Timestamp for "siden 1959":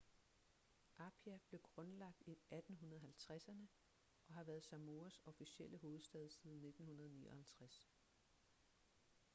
6.29-7.87